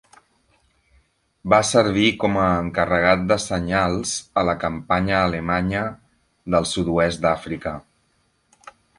[1.53, 5.83] Va servir com a encarregat de senyals a la campanya alemanya
[6.55, 7.75] del sud-oest d'Àfrica.